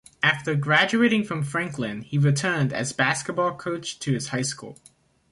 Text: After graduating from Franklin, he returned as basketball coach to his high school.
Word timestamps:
After 0.23 0.55
graduating 0.55 1.25
from 1.25 1.43
Franklin, 1.43 2.01
he 2.01 2.17
returned 2.17 2.73
as 2.73 2.91
basketball 2.91 3.53
coach 3.53 3.99
to 3.99 4.11
his 4.13 4.29
high 4.29 4.41
school. 4.41 4.79